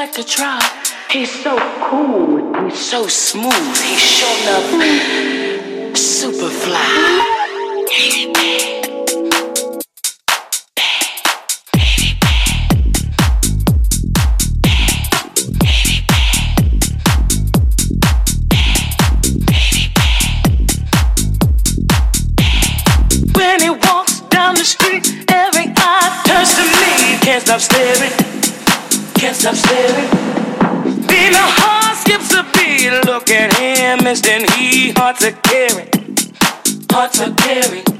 like 0.00 0.12
to 0.12 0.22
try. 0.22 0.60
He's 1.10 1.42
so 1.42 1.58
cool. 1.90 2.54
He's 2.62 2.78
so 2.78 3.08
smooth. 3.08 3.52
He's 3.52 3.98
showing 3.98 4.48
up 4.54 5.96
super 5.96 6.50
fly. 6.50 7.24
When 23.34 23.60
he 23.60 23.70
walks 23.70 24.20
down 24.30 24.54
the 24.54 24.64
street, 24.64 25.24
every 25.28 25.72
eye 25.76 26.22
turns 26.24 26.54
to 26.54 26.62
me. 26.62 27.18
Can't 27.18 27.42
stop 27.42 27.60
staring 27.60 28.37
can't 29.18 29.34
stop 29.34 29.56
staring. 29.56 30.10
Then 31.06 31.32
her 31.32 31.50
heart 31.58 31.96
skips 31.96 32.32
a 32.34 32.44
beat. 32.54 32.88
Look 33.04 33.30
at 33.30 33.52
him, 33.56 34.06
and 34.06 34.16
then 34.18 34.46
he 34.56 34.92
hearts 34.92 35.24
a 35.24 35.32
caring. 35.32 35.88
Hearts 36.92 37.18
a 37.20 37.34
caring. 37.34 37.97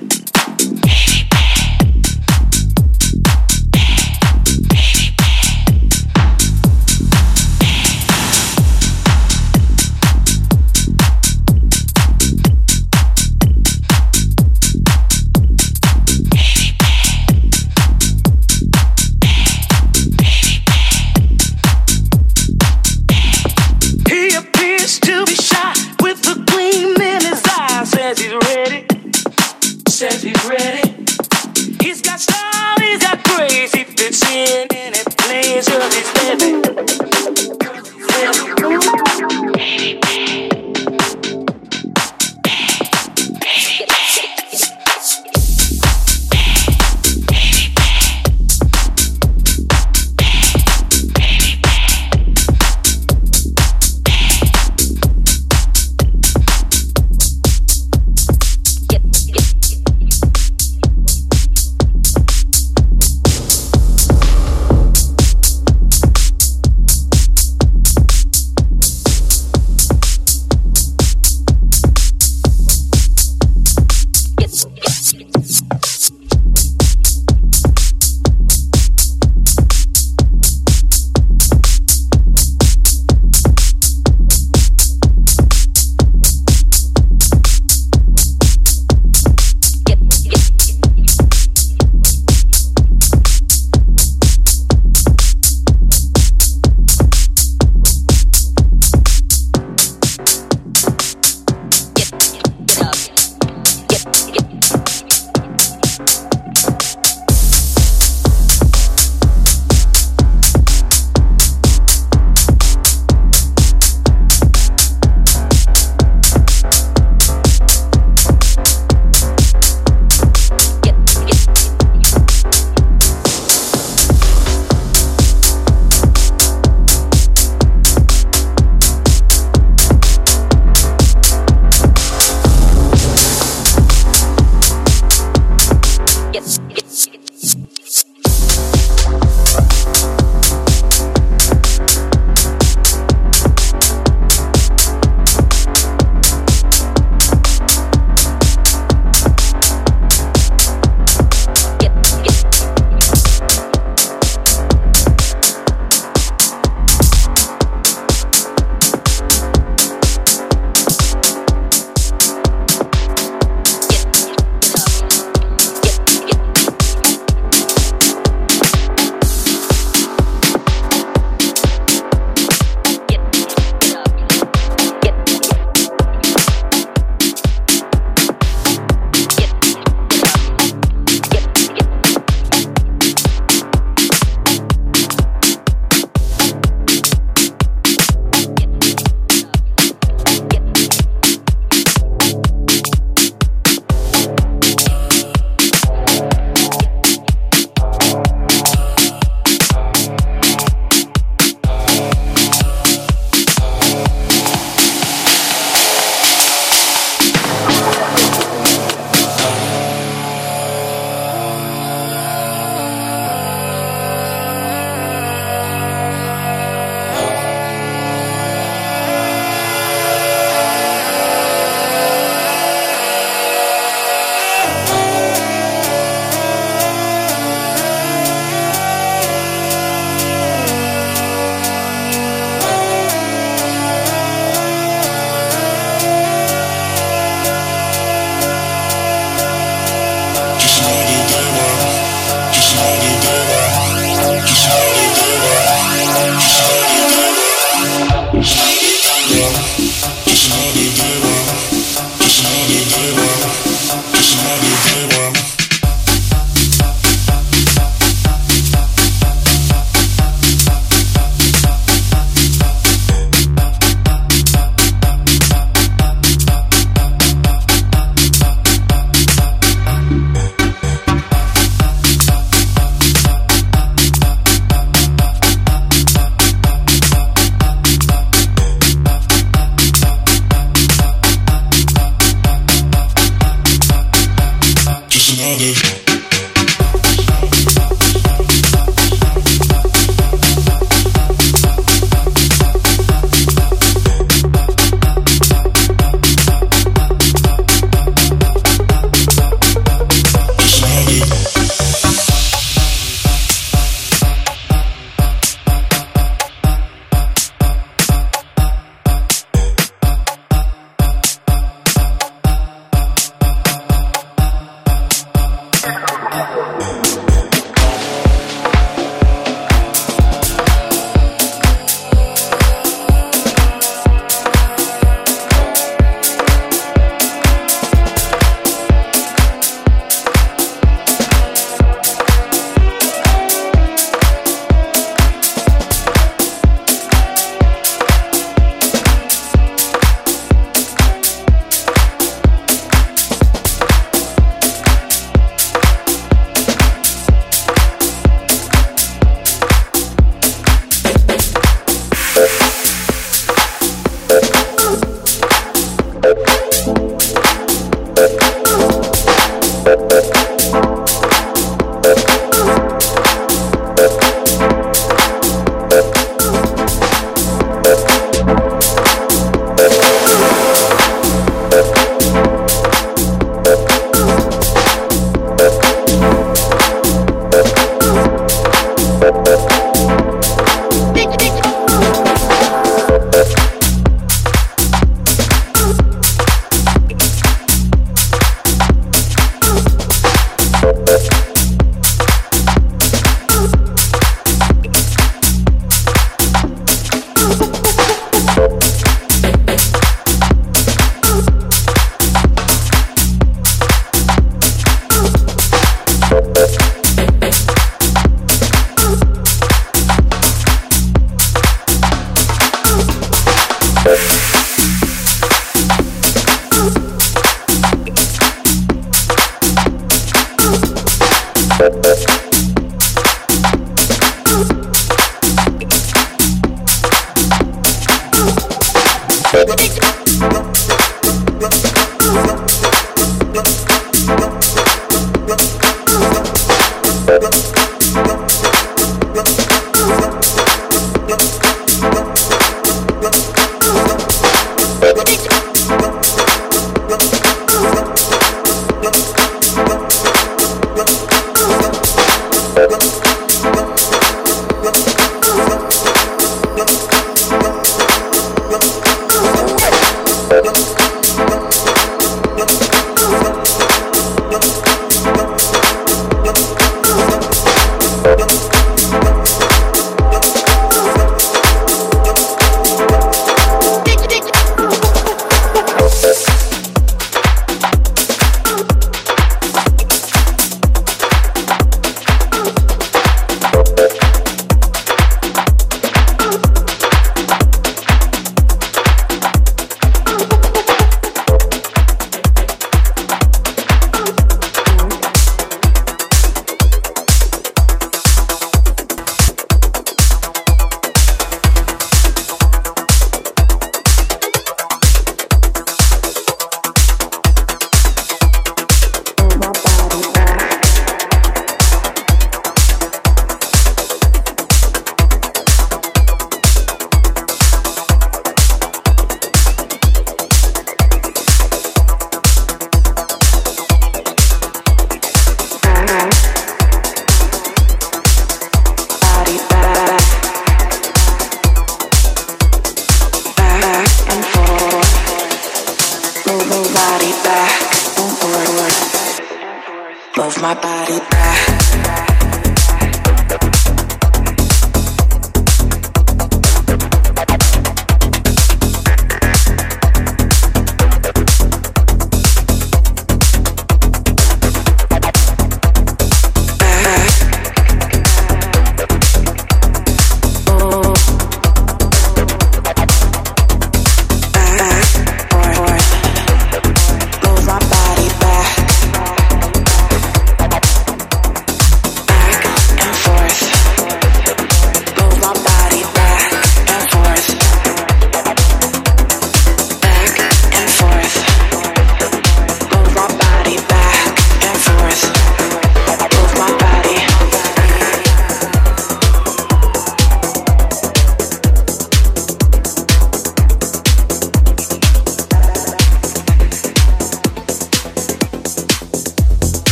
sin 34.18 34.66
and 34.74 34.94
it 34.96 35.16
plays 35.16 35.68
of 35.68 35.92
his 35.94 36.08
living. 36.24 36.57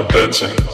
stop 0.00 0.12
dancing. 0.12 0.69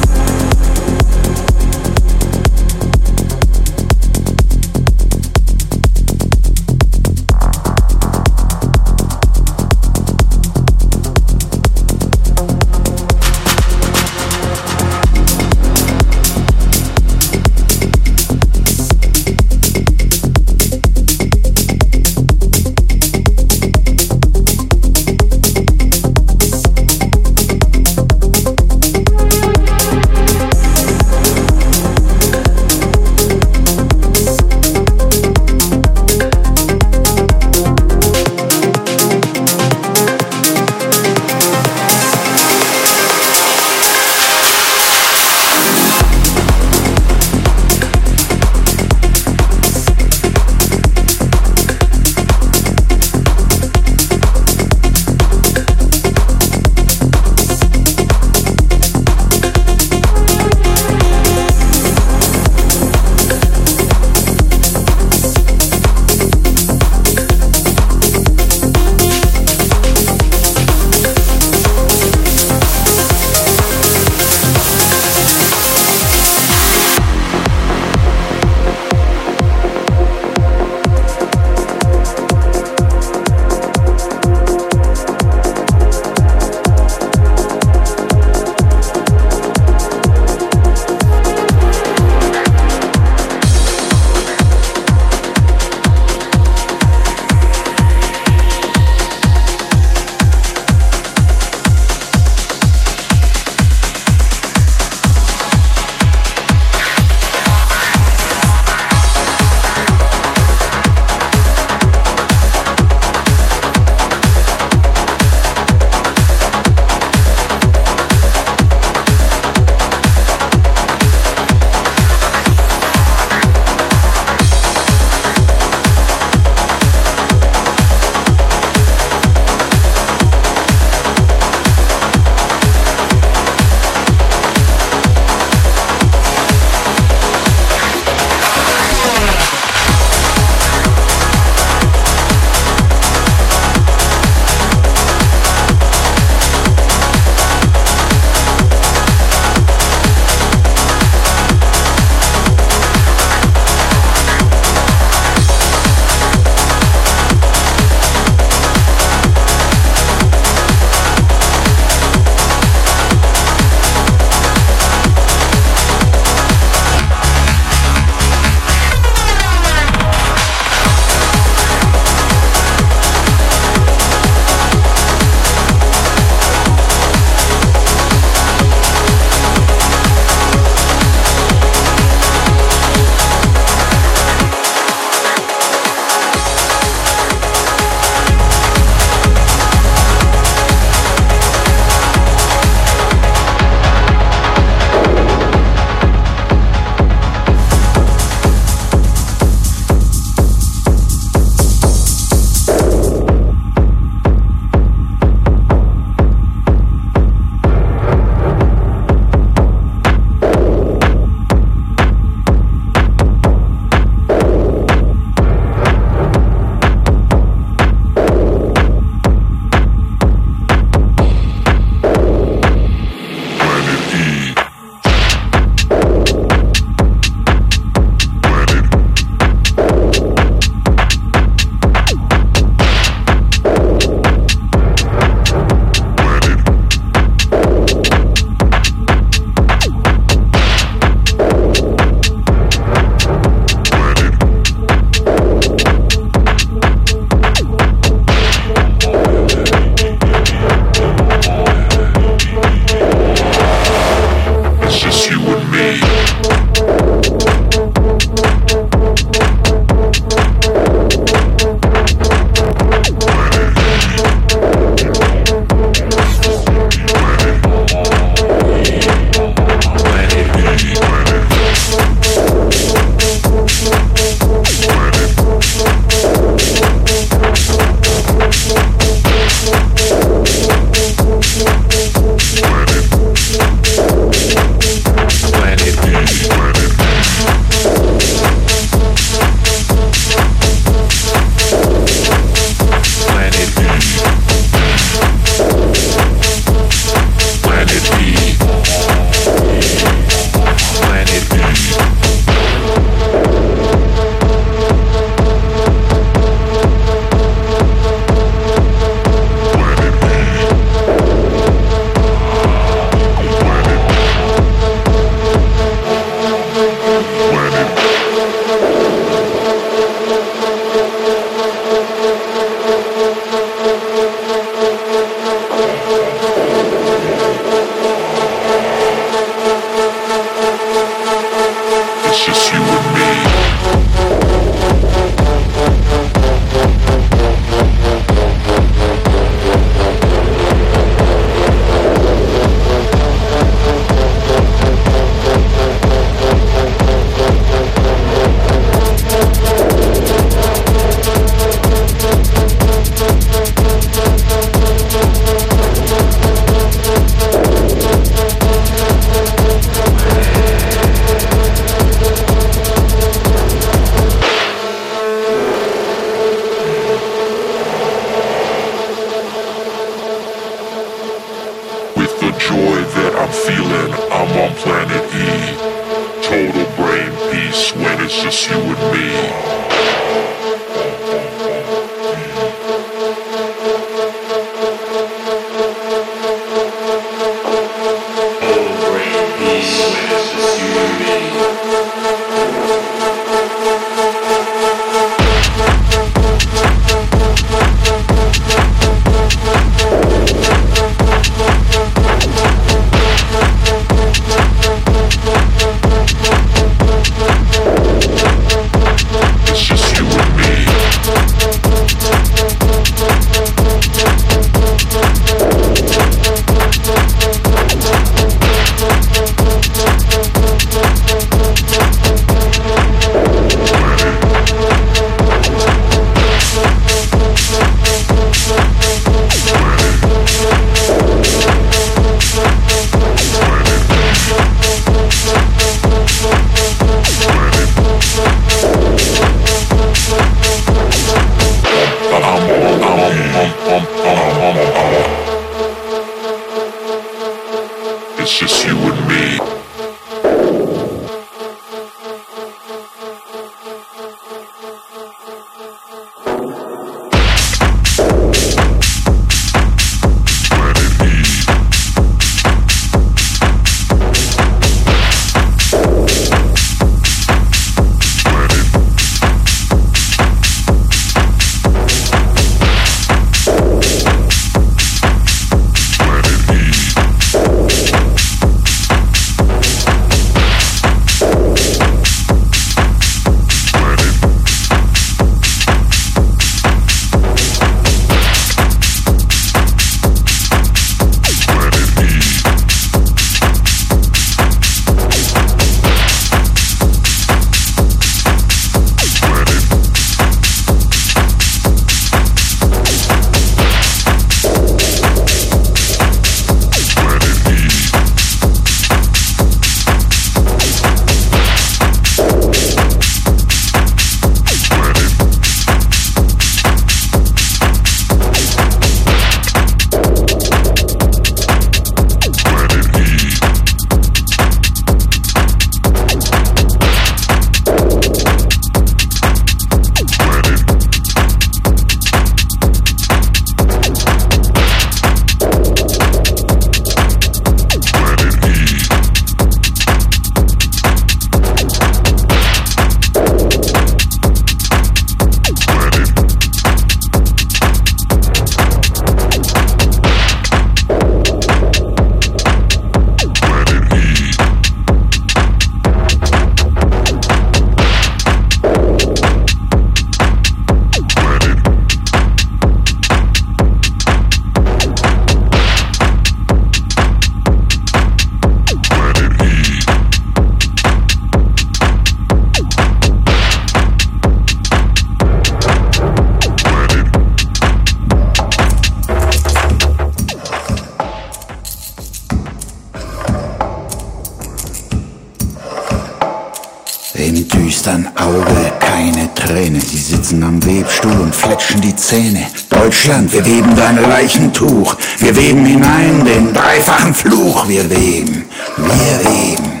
Wir 597.90 598.08
weben, 598.08 598.64
wir 598.96 599.50
weben. 599.50 600.00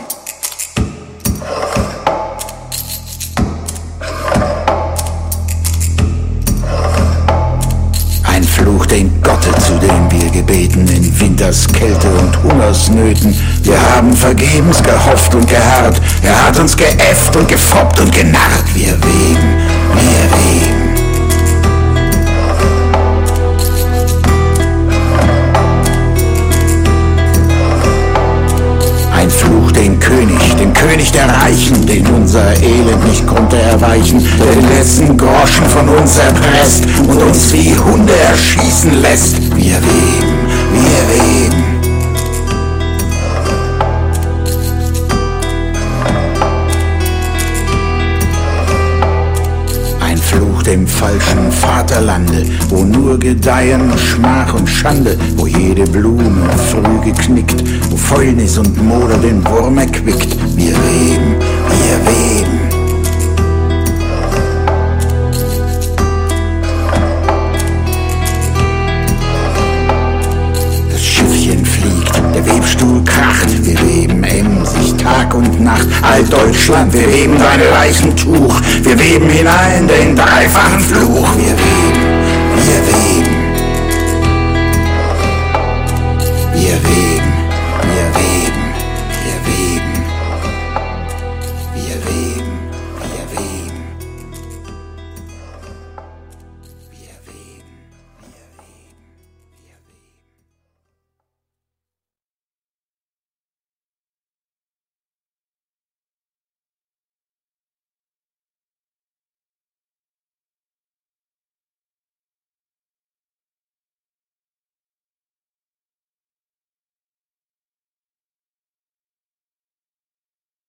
Fluch 8.60 8.84
den 8.84 9.22
Gotte, 9.22 9.50
zu 9.64 9.72
dem 9.78 10.10
wir 10.10 10.30
gebeten, 10.30 10.86
in 10.88 11.18
Winters 11.18 11.66
Kälte 11.66 12.08
und 12.10 12.42
Hungersnöten. 12.42 13.34
Wir 13.62 13.80
haben 13.94 14.12
vergebens 14.12 14.82
gehofft 14.82 15.34
und 15.34 15.48
geharrt, 15.48 15.98
er 16.22 16.46
hat 16.46 16.58
uns 16.58 16.76
geäfft 16.76 17.34
und 17.36 17.48
gefoppt 17.48 18.00
und 18.00 18.12
genarrt. 18.14 18.39
Erschießen 38.80 39.02
lässt. 39.02 39.56
Wir 39.56 39.76
weben, 39.76 40.48
wir 40.72 41.08
weben. 41.08 41.80
Fluch 50.30 50.62
dem 50.62 50.86
falschen 50.86 51.50
Vaterlande, 51.50 52.46
wo 52.68 52.84
nur 52.84 53.18
gedeihen 53.18 53.90
Schmach 53.98 54.54
und 54.54 54.68
Schande, 54.68 55.16
wo 55.36 55.48
jede 55.48 55.82
Blume 55.82 56.48
früh 56.70 57.00
geknickt, 57.04 57.64
wo 57.90 57.96
Fäulnis 57.96 58.56
und 58.56 58.80
Moder 58.80 59.16
den 59.16 59.44
Wurm 59.44 59.78
erquickt. 59.78 60.36
Wir 60.54 60.70
weben, 60.70 61.34
Deutschland, 76.30 76.92
wir 76.92 77.12
weben 77.12 77.36
dein 77.38 77.60
Leichentuch, 77.70 78.60
wir 78.82 78.98
weben 78.98 79.28
hinein 79.28 79.88
den 79.88 80.14
dreifachen 80.14 80.80
Fluch. 80.80 81.36
Wir 81.36 81.52
weben, 81.52 82.00
wir 82.56 82.86
weben. 82.86 83.29